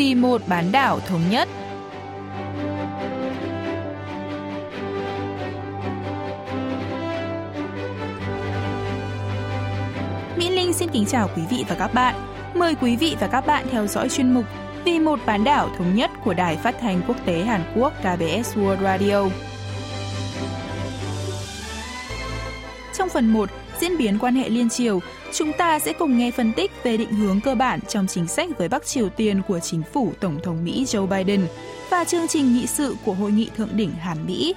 [0.00, 1.48] vì một bán đảo thống nhất.
[10.36, 12.14] Mỹ Linh xin kính chào quý vị và các bạn.
[12.54, 14.44] Mời quý vị và các bạn theo dõi chuyên mục
[14.84, 18.56] Vì một bán đảo thống nhất của Đài Phát thanh Quốc tế Hàn Quốc KBS
[18.56, 19.28] World Radio.
[22.94, 25.00] Trong phần 1, diễn biến quan hệ liên triều,
[25.32, 28.48] chúng ta sẽ cùng nghe phân tích về định hướng cơ bản trong chính sách
[28.58, 31.46] với Bắc Triều Tiên của chính phủ Tổng thống Mỹ Joe Biden
[31.90, 34.54] và chương trình nghị sự của Hội nghị Thượng đỉnh Hàn Mỹ.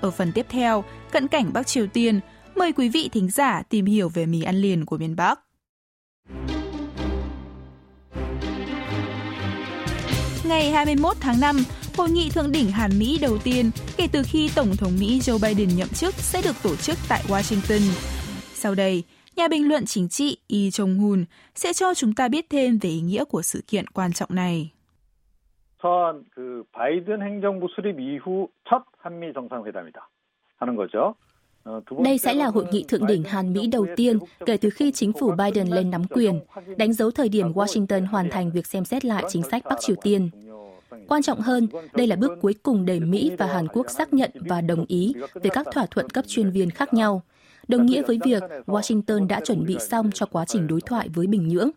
[0.00, 2.20] Ở phần tiếp theo, cận cảnh Bắc Triều Tiên,
[2.54, 5.40] mời quý vị thính giả tìm hiểu về mì ăn liền của miền Bắc.
[10.44, 11.64] Ngày 21 tháng 5,
[11.96, 15.38] Hội nghị thượng đỉnh Hàn Mỹ đầu tiên kể từ khi Tổng thống Mỹ Joe
[15.38, 18.15] Biden nhậm chức sẽ được tổ chức tại Washington.
[18.55, 19.03] Sau đây,
[19.35, 21.25] nhà bình luận chính trị Lee Jong-hun
[21.55, 24.71] sẽ cho chúng ta biết thêm về ý nghĩa của sự kiện quan trọng này.
[25.81, 30.09] 우선 그 바이든 행정부 수립 이후 첫 한미 정상회담이다
[30.57, 31.15] 하는 거죠.
[32.03, 35.13] Đây sẽ là hội nghị thượng đỉnh Hàn Mỹ đầu tiên kể từ khi chính
[35.13, 36.39] phủ Biden lên nắm quyền,
[36.77, 39.95] đánh dấu thời điểm Washington hoàn thành việc xem xét lại chính sách Bắc Triều
[40.01, 40.29] Tiên.
[41.07, 44.31] Quan trọng hơn, đây là bước cuối cùng để Mỹ và Hàn Quốc xác nhận
[44.35, 47.21] và đồng ý về các thỏa thuận cấp chuyên viên khác nhau,
[47.67, 51.27] đồng nghĩa với việc Washington đã chuẩn bị xong cho quá trình đối thoại với
[51.27, 51.69] Bình Nhưỡng.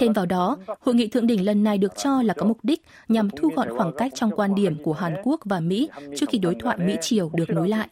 [0.00, 2.82] Thêm vào đó, hội nghị thượng đỉnh lần này được cho là có mục đích
[3.08, 6.38] nhằm thu gọn khoảng cách trong quan điểm của Hàn Quốc và Mỹ trước khi
[6.38, 7.88] đối thoại Mỹ-Triều được nối lại.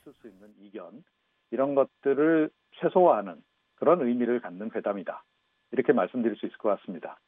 [1.52, 3.42] 이런 것들을 최소화하는
[3.74, 5.24] 그런 의미를 갖는 회담이다.
[5.72, 7.18] 이렇게 말씀드릴 수 있을 것 같습니다.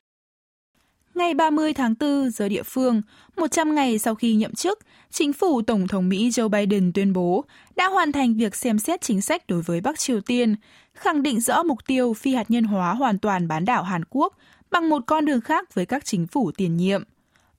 [1.17, 3.03] Ngày 30 tháng 4 giờ địa phương,
[3.37, 4.79] 100 ngày sau khi nhậm chức,
[5.11, 7.45] chính phủ Tổng thống Mỹ Joe Biden tuyên bố
[7.77, 10.57] đã hoàn thành việc xem xét chính sách đối với Bắc Triều Tiên,
[10.95, 14.37] khẳng định rõ mục tiêu phi hạt nhân hóa hoàn toàn bán đảo Hàn Quốc
[14.71, 17.03] bằng một con đường khác với các chính phủ tiền nhiệm.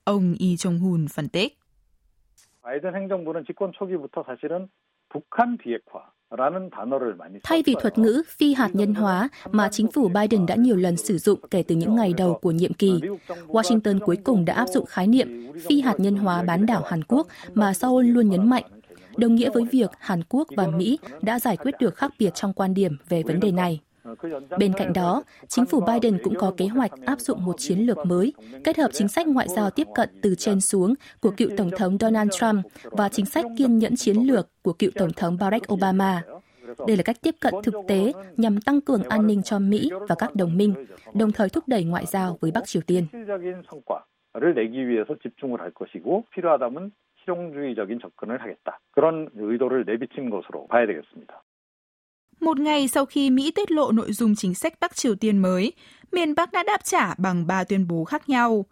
[0.04, 1.58] Ông Lee Jong-hun phân tích.
[2.64, 4.68] 바이든 행정부는 집권 초기부터 사실은
[5.10, 6.00] 북한 비핵화
[7.43, 10.97] Thay vì thuật ngữ phi hạt nhân hóa mà chính phủ Biden đã nhiều lần
[10.97, 12.99] sử dụng kể từ những ngày đầu của nhiệm kỳ,
[13.47, 17.03] Washington cuối cùng đã áp dụng khái niệm phi hạt nhân hóa bán đảo Hàn
[17.03, 18.63] Quốc mà Seoul luôn nhấn mạnh,
[19.17, 22.53] đồng nghĩa với việc Hàn Quốc và Mỹ đã giải quyết được khác biệt trong
[22.53, 23.79] quan điểm về vấn đề này.
[24.58, 27.98] Bên cạnh đó, chính phủ Biden cũng có kế hoạch áp dụng một chiến lược
[28.06, 28.32] mới,
[28.64, 31.96] kết hợp chính sách ngoại giao tiếp cận từ trên xuống của cựu Tổng thống
[32.00, 36.22] Donald Trump và chính sách kiên nhẫn chiến lược của cựu Tổng thống Barack Obama.
[36.86, 40.14] Đây là cách tiếp cận thực tế nhằm tăng cường an ninh cho Mỹ và
[40.18, 40.74] các đồng minh,
[41.14, 43.06] đồng thời thúc đẩy ngoại giao với Bắc Triều Tiên.
[47.24, 48.78] 실용주의적인 접근을 하겠다.
[48.92, 51.42] 그런 의도를 내비친 것으로 봐야 되겠습니다.
[52.39, 55.73] Một ngày sau khi Mỹ tiết lộ nội dung chính sách Bắc Triều Tiên mới,
[56.11, 58.65] miền Bắc đã đáp trả bằng ba tuyên bố khác nhau.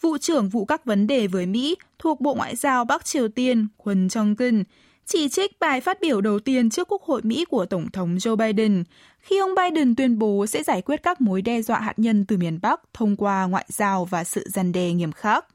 [0.00, 3.66] Vụ trưởng vụ các vấn đề với Mỹ thuộc Bộ Ngoại giao Bắc Triều Tiên,
[3.76, 4.64] Quân Jong-un,
[5.06, 8.36] chỉ trích bài phát biểu đầu tiên trước Quốc hội Mỹ của Tổng thống Joe
[8.36, 8.84] Biden
[9.18, 12.36] khi ông Biden tuyên bố sẽ giải quyết các mối đe dọa hạt nhân từ
[12.36, 15.46] miền Bắc thông qua ngoại giao và sự gian đe nghiêm khắc.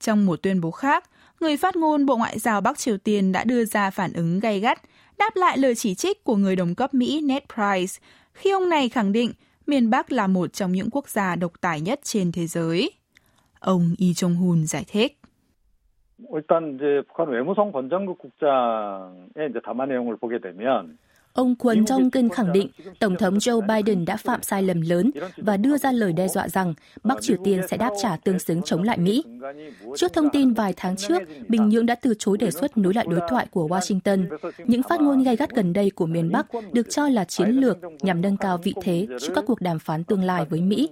[0.00, 3.44] Trong một tuyên bố khác, người phát ngôn Bộ Ngoại giao Bắc Triều Tiên đã
[3.44, 4.82] đưa ra phản ứng gay gắt
[5.21, 7.99] đáp lại lời chỉ trích của người đồng cấp Mỹ Ned Price
[8.33, 9.31] khi ông này khẳng định
[9.67, 12.91] miền Bắc là một trong những quốc gia độc tài nhất trên thế giới.
[13.59, 15.17] Ông Lee Jong-hun giải thích.
[16.33, 20.97] 일단 이제 북한 외무성 권장국 국장의 이제 담화 내용을 보게 되면
[21.32, 25.56] Ông Kwon Jong-un khẳng định Tổng thống Joe Biden đã phạm sai lầm lớn và
[25.56, 28.82] đưa ra lời đe dọa rằng Bắc Triều Tiên sẽ đáp trả tương xứng chống
[28.82, 29.24] lại Mỹ.
[29.96, 33.06] Trước thông tin vài tháng trước, Bình Nhưỡng đã từ chối đề xuất nối lại
[33.10, 34.26] đối thoại của Washington.
[34.66, 37.78] Những phát ngôn gay gắt gần đây của miền Bắc được cho là chiến lược
[38.00, 40.88] nhằm nâng cao vị thế trước các cuộc đàm phán tương lai với Mỹ.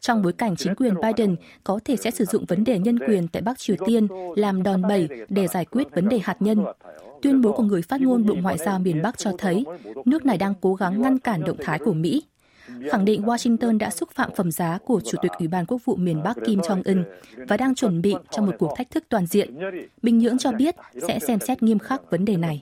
[0.00, 3.28] Trong bối cảnh chính quyền Biden có thể sẽ sử dụng vấn đề nhân quyền
[3.28, 6.64] tại Bắc Triều Tiên làm đòn bẩy để giải quyết vấn đề hạt nhân,
[7.21, 9.65] Tuyên bố của người phát ngôn Bộ Ngoại giao miền Bắc cho thấy
[10.05, 12.23] nước này đang cố gắng ngăn cản động thái của Mỹ.
[12.91, 15.95] Khẳng định Washington đã xúc phạm phẩm giá của Chủ tịch Ủy ban Quốc vụ
[15.95, 17.03] miền Bắc Kim Jong-un
[17.47, 19.59] và đang chuẩn bị cho một cuộc thách thức toàn diện.
[20.03, 20.75] Bình Nhưỡng cho biết
[21.07, 22.61] sẽ xem xét nghiêm khắc vấn đề này.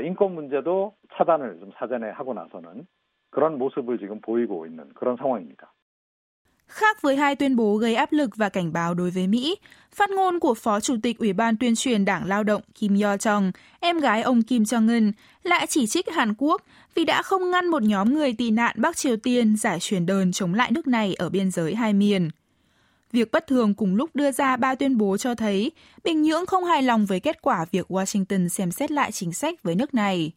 [0.00, 2.86] 인권 문제도 차단을 좀 사전에 하고 나서는
[3.30, 5.72] 그런 모습을 지금 보이고 있는 그런 상황입니다.
[6.67, 9.55] Khác với hai tuyên bố gây áp lực và cảnh báo đối với Mỹ,
[9.95, 13.15] phát ngôn của Phó Chủ tịch Ủy ban tuyên truyền Đảng Lao động Kim Yo
[13.15, 15.11] Jong, em gái ông Kim Jong Un,
[15.43, 16.61] lại chỉ trích Hàn Quốc
[16.95, 20.31] vì đã không ngăn một nhóm người tị nạn Bắc Triều Tiên giải truyền đơn
[20.31, 22.29] chống lại nước này ở biên giới hai miền.
[23.11, 25.71] Việc bất thường cùng lúc đưa ra ba tuyên bố cho thấy
[26.03, 29.63] Bình Nhưỡng không hài lòng với kết quả việc Washington xem xét lại chính sách
[29.63, 30.31] với nước này.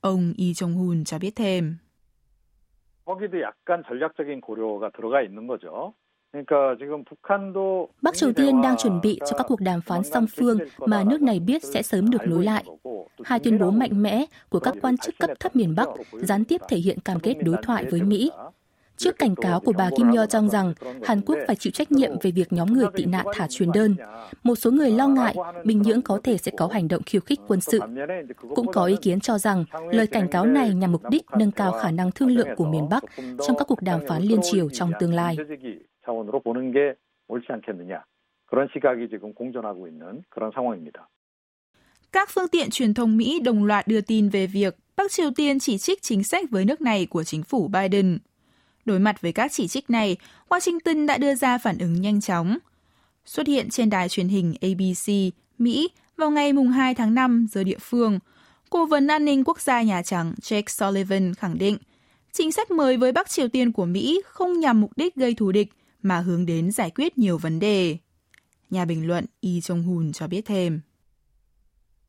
[0.00, 1.76] Ông Lee Jong-hun cho biết thêm.
[3.09, 5.93] 거기도 약간 전략적인 고려가 들어가 있는 거죠.
[8.01, 11.21] Bắc Triều Tiên đang chuẩn bị cho các cuộc đàm phán song phương mà nước
[11.21, 12.65] này biết sẽ sớm được nối lại.
[13.23, 16.61] Hai tuyên bố mạnh mẽ của các quan chức cấp thấp miền Bắc gián tiếp
[16.69, 18.31] thể hiện cam kết đối thoại với Mỹ.
[19.00, 20.74] trước cảnh cáo của bà Kim Yo Jong rằng
[21.04, 23.96] Hàn Quốc phải chịu trách nhiệm về việc nhóm người tị nạn thả truyền đơn.
[24.42, 27.40] Một số người lo ngại Bình Nhưỡng có thể sẽ có hành động khiêu khích
[27.48, 27.80] quân sự.
[28.54, 31.72] Cũng có ý kiến cho rằng lời cảnh cáo này nhằm mục đích nâng cao
[31.72, 33.04] khả năng thương lượng của miền Bắc
[33.46, 35.36] trong các cuộc đàm phán liên triều trong tương lai.
[42.12, 45.58] Các phương tiện truyền thông Mỹ đồng loạt đưa tin về việc Bắc Triều Tiên
[45.58, 48.18] chỉ trích chính sách với nước này của chính phủ Biden.
[48.90, 50.16] Đối mặt với các chỉ trích này,
[50.48, 52.58] Washington đã đưa ra phản ứng nhanh chóng.
[53.24, 55.12] Xuất hiện trên đài truyền hình ABC,
[55.58, 58.18] Mỹ vào ngày 2 tháng 5 giờ địa phương,
[58.70, 61.76] Cố vấn an ninh quốc gia Nhà Trắng Jake Sullivan khẳng định
[62.32, 65.52] chính sách mới với Bắc Triều Tiên của Mỹ không nhằm mục đích gây thù
[65.52, 65.68] địch
[66.02, 67.96] mà hướng đến giải quyết nhiều vấn đề.
[68.70, 70.80] Nhà bình luận Y Jong-hun cho biết thêm.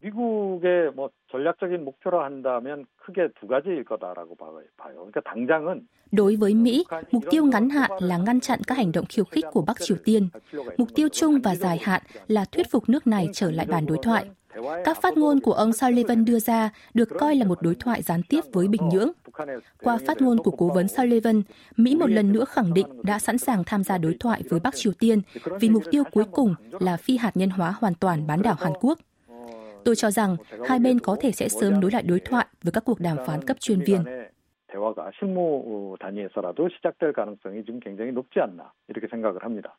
[0.02, 4.62] 미국의 뭐 전략적인 목표로 한다면 크게 두 가지일 거다라고 봐요.
[4.76, 9.04] 그러니까 당장은 Đối với Mỹ, mục tiêu ngắn hạn là ngăn chặn các hành động
[9.08, 10.28] khiêu khích của Bắc Triều Tiên.
[10.76, 13.98] Mục tiêu chung và dài hạn là thuyết phục nước này trở lại bàn đối
[14.02, 14.26] thoại.
[14.84, 18.22] Các phát ngôn của ông Sullivan đưa ra được coi là một đối thoại gián
[18.28, 19.10] tiếp với Bình Nhưỡng.
[19.82, 21.42] Qua phát ngôn của cố vấn Sullivan,
[21.76, 24.74] Mỹ một lần nữa khẳng định đã sẵn sàng tham gia đối thoại với Bắc
[24.76, 25.20] Triều Tiên
[25.60, 28.72] vì mục tiêu cuối cùng là phi hạt nhân hóa hoàn toàn bán đảo Hàn
[28.80, 28.98] Quốc.
[29.84, 32.84] Tôi cho rằng hai bên có thể sẽ sớm nối lại đối thoại với các
[32.84, 34.04] cuộc đàm phán cấp chuyên viên.
[34.76, 39.78] 대화가 실무 단위에서라도 시작될 가능성이 지금 굉장히 높지 않나 이렇게 생각을 합니다.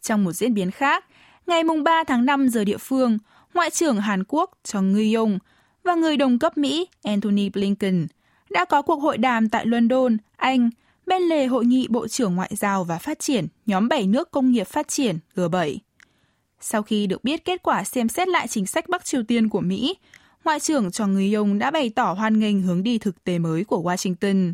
[0.00, 1.04] Trong một diễn biến khác,
[1.46, 3.18] ngày 3 tháng 5 giờ địa phương,
[3.54, 5.38] Ngoại trưởng Hàn Quốc Chung Ngư-yong
[5.84, 8.06] và người đồng cấp Mỹ Antony Blinken
[8.50, 10.70] đã có cuộc hội đàm tại London, Anh,
[11.06, 14.50] bên lề hội nghị Bộ trưởng Ngoại giao và Phát triển nhóm 7 nước công
[14.50, 15.78] nghiệp phát triển G7.
[16.64, 19.60] Sau khi được biết kết quả xem xét lại chính sách Bắc Triều Tiên của
[19.60, 19.96] Mỹ,
[20.44, 23.64] Ngoại trưởng cho người Yong đã bày tỏ hoan nghênh hướng đi thực tế mới
[23.64, 24.52] của Washington.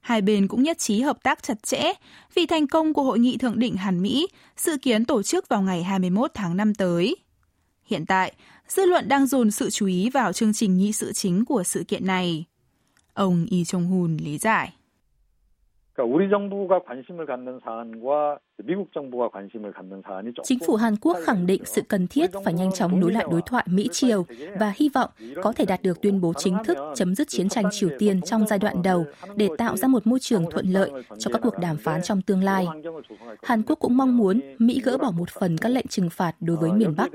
[0.00, 1.92] Hai bên cũng nhất trí hợp tác chặt chẽ
[2.34, 5.62] vì thành công của hội nghị thượng đỉnh Hàn Mỹ dự kiến tổ chức vào
[5.62, 7.16] ngày 21 tháng 5 tới.
[7.84, 8.32] Hiện tại,
[8.68, 11.84] dư luận đang dồn sự chú ý vào chương trình nghị sự chính của sự
[11.88, 12.44] kiện này.
[13.14, 14.72] Ông Lee Jong-hun lý giải.
[15.94, 18.38] 그러니까 우리 정부가 관심을 갖는 사안과
[20.43, 23.41] Chính phủ Hàn Quốc khẳng định sự cần thiết phải nhanh chóng nối lại đối
[23.41, 24.25] thoại Mỹ-Triều
[24.59, 25.09] và hy vọng
[25.41, 28.47] có thể đạt được tuyên bố chính thức chấm dứt chiến tranh Triều Tiên trong
[28.47, 31.77] giai đoạn đầu để tạo ra một môi trường thuận lợi cho các cuộc đàm
[31.77, 32.67] phán trong tương lai.
[33.43, 36.57] Hàn Quốc cũng mong muốn Mỹ gỡ bỏ một phần các lệnh trừng phạt đối
[36.57, 37.11] với miền Bắc.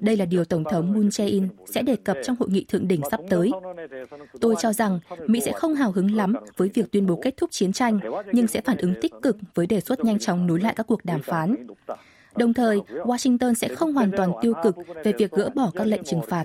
[0.00, 3.00] Đây là điều Tổng thống Moon Jae-in sẽ đề cập trong hội nghị thượng đỉnh
[3.10, 3.50] sắp tới.
[4.40, 7.50] Tôi cho rằng Mỹ sẽ không hào hứng lắm với việc tuyên bố kết thúc
[7.50, 8.00] chiến tranh,
[8.32, 11.05] nhưng sẽ phản ứng tích cực với đề xuất nhanh chóng nối lại các cuộc
[11.05, 11.55] đàm phán.
[12.37, 16.03] Đồng thời, Washington sẽ không hoàn toàn tiêu cực về việc gỡ bỏ các lệnh
[16.03, 16.43] trừng phạt.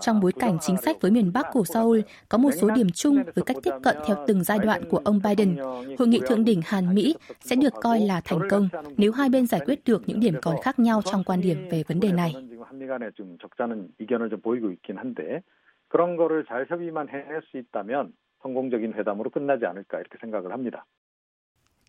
[0.00, 3.22] Trong bối cảnh chính sách với miền Bắc của Seoul có một số điểm chung
[3.34, 5.56] với cách tiếp cận theo từng giai đoạn của ông Biden,
[5.98, 9.60] hội nghị thượng đỉnh Hàn-Mỹ sẽ được coi là thành công nếu hai bên giải
[9.66, 12.34] quyết được những điểm còn khác nhau trong quan điểm về vấn đề này.
[15.88, 18.12] 그런 거를 잘 협의만 해낼 수 있다면
[18.42, 20.84] 성공적인 회담으로 끝나지 않을까 이렇게 생각을 합니다.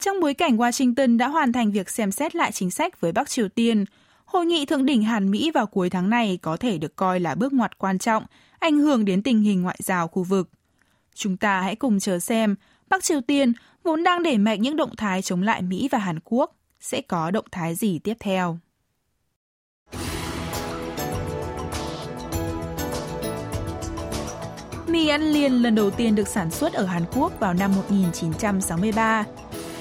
[0.02, 3.28] Trong bối cảnh Washington đã hoàn thành việc xem xét lại chính sách với Bắc
[3.30, 3.84] Triều Tiên,
[4.24, 7.34] hội nghị thượng đỉnh Hàn Mỹ vào cuối tháng này có thể được coi là
[7.34, 8.24] bước ngoặt quan trọng,
[8.58, 10.50] ảnh hưởng đến tình hình ngoại giao khu vực.
[11.14, 12.54] Chúng ta hãy cùng chờ xem
[12.88, 16.18] Bắc Triều Tiên vốn đang đẩy mạnh những động thái chống lại Mỹ và Hàn
[16.24, 18.58] Quốc sẽ có động thái gì tiếp theo.
[24.86, 29.24] Mì ăn liền lần đầu tiên được sản xuất ở Hàn Quốc vào năm 1963.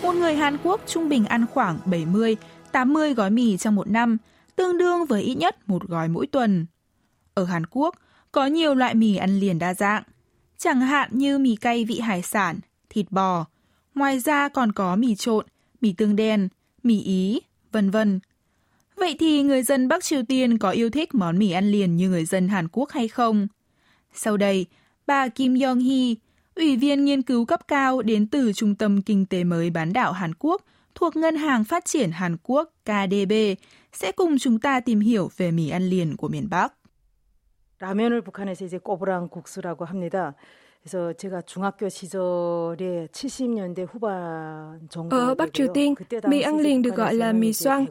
[0.01, 2.37] Một người Hàn Quốc trung bình ăn khoảng 70,
[2.71, 4.17] 80 gói mì trong một năm,
[4.55, 6.65] tương đương với ít nhất một gói mỗi tuần.
[7.33, 7.95] Ở Hàn Quốc,
[8.31, 10.03] có nhiều loại mì ăn liền đa dạng,
[10.57, 13.45] chẳng hạn như mì cay vị hải sản, thịt bò.
[13.95, 15.45] Ngoài ra còn có mì trộn,
[15.81, 16.47] mì tương đen,
[16.83, 17.39] mì ý,
[17.71, 18.19] vân vân.
[18.95, 22.09] Vậy thì người dân Bắc Triều Tiên có yêu thích món mì ăn liền như
[22.09, 23.47] người dân Hàn Quốc hay không?
[24.13, 24.65] Sau đây,
[25.07, 26.15] bà Kim Yong-hee,
[26.54, 30.12] Ủy viên nghiên cứu cấp cao đến từ Trung tâm Kinh tế mới bán đảo
[30.12, 30.62] Hàn Quốc
[30.94, 33.32] thuộc Ngân hàng Phát triển Hàn Quốc KDB
[33.92, 36.72] sẽ cùng chúng ta tìm hiểu về mì ăn liền của miền Bắc.
[37.78, 40.34] 라면을 북한에서 이제 꼬부랑 국수라고 합니다.
[45.10, 45.94] Ở Bắc Triều Tiên,
[46.28, 47.84] mì ăn liền được gọi là mì xoăn.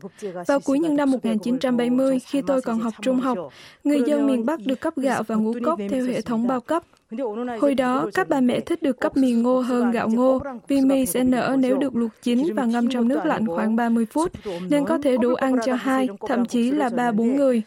[0.48, 3.38] Vào cuối những năm 1970, khi tôi còn học trung học,
[3.84, 6.84] người dân miền Bắc được cấp gạo và ngũ cốc theo hệ thống bao cấp.
[7.61, 11.07] Hồi đó, các bà mẹ thích được cấp mì ngô hơn gạo ngô vì mì
[11.07, 14.33] sẽ nở nếu được luộc chín và ngâm trong nước lạnh khoảng 30 phút,
[14.69, 17.62] nên có thể đủ ăn cho hai, thậm chí là ba bốn người.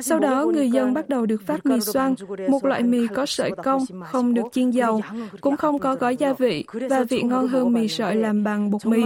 [0.00, 2.14] Sau đó, người dân bắt đầu được phát mì xoăn,
[2.48, 5.00] một loại mì có sợi cong, không được chiên dầu,
[5.40, 8.86] cũng không có gói gia vị và vị ngon hơn mì sợi làm bằng bột
[8.86, 9.02] mì.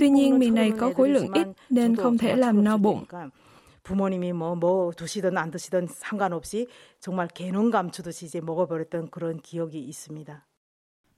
[0.00, 3.04] Tuy nhiên, mì này có khối lượng ít nên không thể làm no bụng.
[3.85, 6.67] 부모님이 뭐, 뭐 드시든 안 드시든 상관없이
[6.99, 10.45] 정말 개눈 감추듯이 이제 먹어버렸던 그런 기억이 있습니다.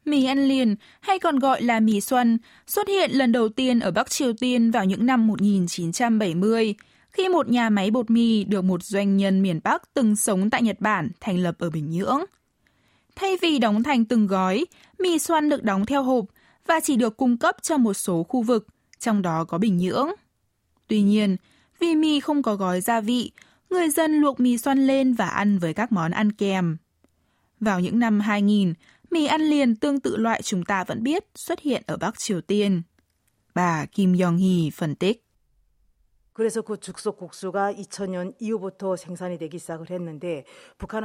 [0.06, 2.38] Mì ăn liền, hay còn gọi là mì xuân,
[2.68, 6.76] xuất hiện lần đầu tiên ở Bắc Triều Tiên vào những năm 1970,
[7.10, 10.62] khi một nhà máy bột mì được một doanh nhân miền Bắc từng sống tại
[10.62, 12.22] Nhật Bản thành lập ở Bình Nhưỡng.
[13.16, 14.66] Thay vì đóng thành từng gói,
[15.00, 16.26] mì xoăn được đóng theo hộp
[16.68, 18.68] và chỉ được cung cấp cho một số khu vực,
[19.00, 20.10] trong đó có Bình Nhưỡng.
[20.88, 21.38] Tuy nhiên,
[21.81, 23.33] vì mì không có gói gia vị,
[23.71, 26.77] người dân luộc mì xoăn lên và ăn với các món ăn kèm.
[27.61, 28.75] Vào những năm 2000,
[29.11, 32.41] mì ăn liền tương tự loại chúng ta vẫn biết xuất hiện ở Bắc Triều
[32.41, 32.83] Tiên.
[33.55, 35.28] Bà Kim Yong-hee phân tích.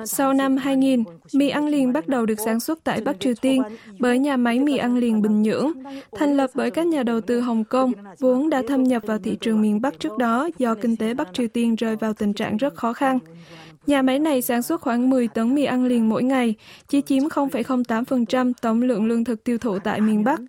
[0.06, 3.62] Sau năm 2000, mì ăn liền bắt đầu được sản xuất tại Bắc Triều Tiên
[4.00, 5.72] bởi nhà máy mì ăn liền Bình Nhưỡng,
[6.12, 9.38] thành lập bởi các nhà đầu tư Hồng Kông, vốn đã thâm nhập vào thị
[9.42, 12.58] trường miền Bắc trước đó do kinh tế Bắc Triều Tiên rơi vào tình trạng
[12.58, 13.20] rất khó khăn.
[13.88, 16.56] Nhà máy này sản xuất khoảng 10 tấn mì ăn liền mỗi ngày,
[16.88, 20.40] chỉ chiếm 0,08% tổng lượng lương thực tiêu thụ tại miền Bắc.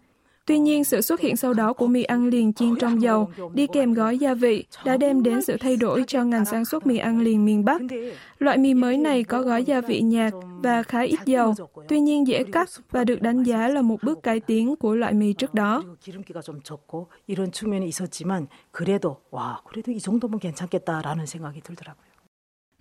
[0.47, 3.67] Tuy nhiên, sự xuất hiện sau đó của mì ăn liền chiên trong dầu, đi
[3.67, 6.99] kèm gói gia vị, đã đem đến sự thay đổi cho ngành sản xuất mì
[6.99, 7.81] ăn liền miền Bắc.
[8.39, 10.33] Loại mì mới này có gói gia vị nhạt
[10.63, 11.55] và khá ít dầu,
[11.89, 15.13] tuy nhiên dễ cắt và được đánh giá là một bước cải tiến của loại
[15.13, 15.83] mì trước đó.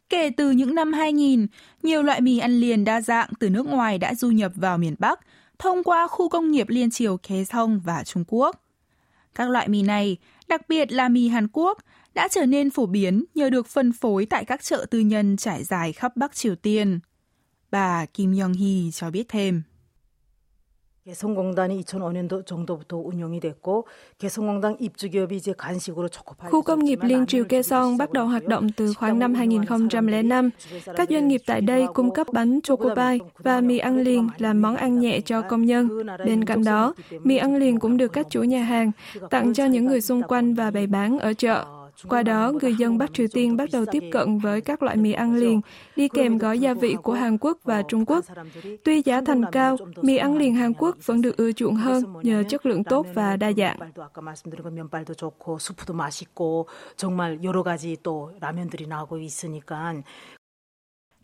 [0.10, 1.48] Kể từ những năm 2000,
[1.84, 4.96] nhiều loại mì ăn liền đa dạng từ nước ngoài đã du nhập vào miền
[5.00, 5.20] Bắc–
[5.64, 8.64] thông qua khu công nghiệp liên triều Khế Song và Trung Quốc.
[9.36, 10.18] Các loại mì này,
[10.48, 11.78] đặc biệt là mì Hàn Quốc,
[12.14, 15.64] đã trở nên phổ biến nhờ được phân phối tại các chợ tư nhân trải
[15.64, 17.00] dài khắp Bắc Triều Tiên.
[17.72, 19.64] Bà Kim Yong-hee cho biết thêm.
[26.50, 30.50] Khu công nghiệp Liên Triều Kaesong bắt đầu hoạt động từ khoảng năm 2005.
[30.96, 34.62] Các doanh nghiệp tại đây cung cấp bánh choco pie và mì ăn liền làm
[34.62, 35.90] món ăn nhẹ cho công nhân.
[36.26, 36.94] Bên cạnh đó,
[37.24, 38.92] mì ăn liền cũng được các chủ nhà hàng
[39.30, 41.66] tặng cho những người xung quanh và bày bán ở chợ.
[42.10, 45.12] Qua đó, người dân Bắc Triều Tiên bắt đầu tiếp cận với các loại mì
[45.12, 45.62] ăn liền,
[45.96, 48.26] đi kèm gói gia vị của Hàn Quốc và Trung Quốc.
[48.84, 52.44] Tuy giá thành cao, mì ăn liền Hàn Quốc vẫn được ưa chuộng hơn nhờ
[52.50, 53.78] chất lượng tốt và đa dạng.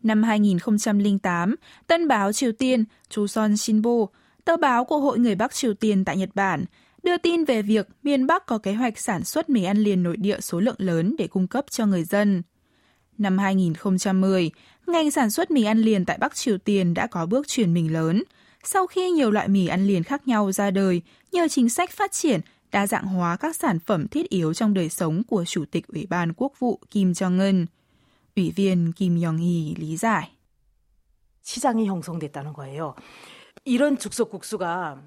[0.02, 4.06] Năm 2008, Tân báo Triều Tiên, Chuseon Shinbo,
[4.44, 6.64] tờ báo của Hội người Bắc Triều Tiên tại Nhật Bản,
[7.03, 10.17] đưa tin về việc miền Bắc có kế hoạch sản xuất mì ăn liền nội
[10.17, 12.43] địa số lượng lớn để cung cấp cho người dân.
[13.17, 14.51] Năm 2010,
[14.87, 17.93] ngành sản xuất mì ăn liền tại Bắc Triều Tiên đã có bước chuyển mình
[17.93, 18.23] lớn,
[18.63, 22.11] sau khi nhiều loại mì ăn liền khác nhau ra đời nhờ chính sách phát
[22.11, 22.41] triển
[22.71, 26.05] đa dạng hóa các sản phẩm thiết yếu trong đời sống của Chủ tịch Ủy
[26.09, 27.65] ban Quốc vụ Kim Jong-un.
[28.35, 30.31] Ủy viên Kim Yong-hee lý giải.
[31.45, 32.95] 시장이 형성됐다는 거예요.
[33.65, 34.97] 이런 죽속 국수가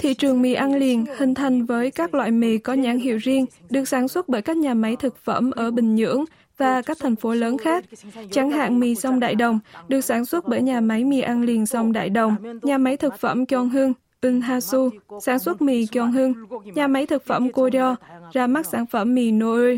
[0.00, 3.46] Thị trường mì ăn liền hình thành với các loại mì có nhãn hiệu riêng,
[3.70, 6.24] được sản xuất bởi các nhà máy thực phẩm ở Bình Nhưỡng
[6.56, 7.84] và các thành phố lớn khác.
[8.30, 9.58] Chẳng hạn mì sông Đại Đồng
[9.88, 13.20] được sản xuất bởi nhà máy mì ăn liền sông Đại Đồng, nhà máy thực
[13.20, 13.92] phẩm Kyong Hưng
[14.23, 14.89] Kyonghung, Unhasu
[15.21, 16.33] sản xuất mì Kyonghung,
[16.75, 17.95] nhà máy thực phẩm Kodeo
[18.33, 19.77] ra mắt sản phẩm mì Noe.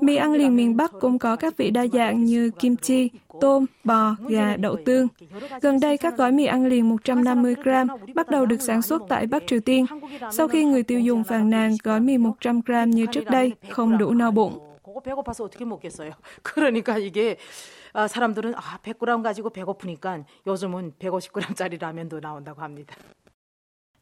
[0.00, 3.66] Mì ăn liền miền Bắc cũng có các vị đa dạng như kim chi, tôm,
[3.84, 5.08] bò, gà, đậu tương.
[5.62, 9.26] Gần đây, các gói mì ăn liền 150 gram bắt đầu được sản xuất tại
[9.26, 9.86] Bắc Triều Tiên,
[10.32, 13.98] sau khi người tiêu dùng phàn nàn gói mì 100 gram như trước đây không
[13.98, 14.58] đủ no bụng.
[14.82, 16.10] 그거 배고파서 어떻게 먹겠어요.
[16.42, 17.36] 그러니까 이게
[17.92, 22.96] 아, 사람들은 아, 100g 가지고 배고프니까 요즘은 150g짜리 라면도 나온다고 합니다.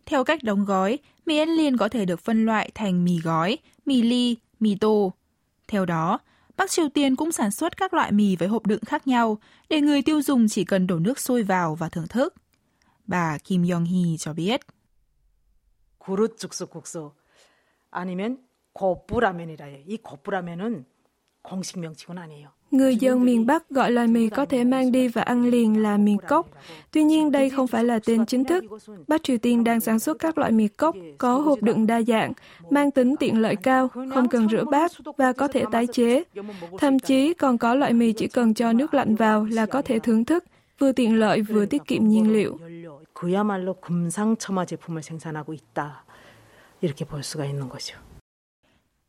[0.07, 3.59] Theo cách đóng gói, mì ăn liền có thể được phân loại thành mì gói,
[3.87, 5.13] mì ly, mì tô.
[5.69, 6.19] Theo đó,
[6.57, 9.39] Bắc Triều Tiên cũng sản xuất các loại mì với hộp đựng khác nhau
[9.69, 12.35] để người tiêu dùng chỉ cần đổ nước sôi vào và thưởng thức.
[13.07, 14.61] Bà Kim Yong-hee cho biết.
[16.09, 17.13] 그릇 죽수 국수
[17.91, 18.39] 아니면
[18.75, 19.85] 겉부라면이라 해요.
[19.87, 20.87] 이 겉부라면은
[22.71, 25.97] Người dân miền Bắc gọi loại mì có thể mang đi và ăn liền là
[25.97, 26.49] mì cốc.
[26.91, 28.65] Tuy nhiên đây không phải là tên chính thức.
[29.09, 32.33] Bắc Triều Tiên đang sản xuất các loại mì cốc có hộp đựng đa dạng,
[32.71, 36.25] mang tính tiện lợi cao, không cần rửa bát và có thể tái chế.
[36.79, 39.99] Thậm chí còn có loại mì chỉ cần cho nước lạnh vào là có thể
[39.99, 40.45] thưởng thức,
[40.79, 42.59] vừa tiện lợi vừa tiết kiệm nhiên liệu.
[43.19, 46.05] 그야말로 금상첨화 제품을 생산하고 있다.
[46.81, 47.99] 이렇게 볼 수가 있는 거죠.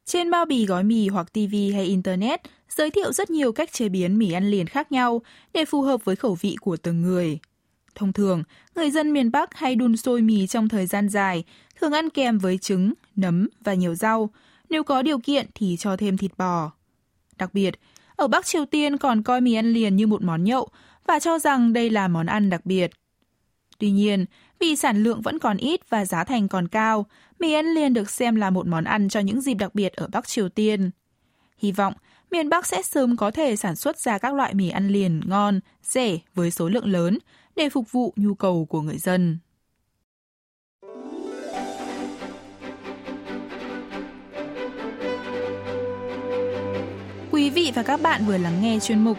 [0.06, 3.88] Trên bao bì gói mì hoặc TV hay Internet giới thiệu rất nhiều cách chế
[3.88, 7.38] biến mì ăn liền khác nhau để phù hợp với khẩu vị của từng người.
[7.94, 8.42] Thông thường,
[8.74, 11.44] người dân miền Bắc hay đun sôi mì trong thời gian dài,
[11.80, 14.30] thường ăn kèm với trứng, nấm và nhiều rau.
[14.70, 16.72] Nếu có điều kiện thì cho thêm thịt bò.
[17.38, 17.74] Đặc biệt,
[18.16, 20.68] ở Bắc Triều Tiên còn coi mì ăn liền như một món nhậu
[21.06, 22.90] và cho rằng đây là món ăn đặc biệt.
[23.78, 24.24] Tuy nhiên,
[24.58, 27.06] vì sản lượng vẫn còn ít và giá thành còn cao,
[27.40, 30.08] mì ăn liền được xem là một món ăn cho những dịp đặc biệt ở
[30.12, 30.90] Bắc Triều Tiên.
[31.58, 31.94] Hy vọng
[32.30, 35.60] miền Bắc sẽ sớm có thể sản xuất ra các loại mì ăn liền ngon,
[35.82, 37.18] rẻ với số lượng lớn
[37.56, 39.38] để phục vụ nhu cầu của người dân.
[47.30, 49.18] Quý vị và các bạn vừa lắng nghe chuyên mục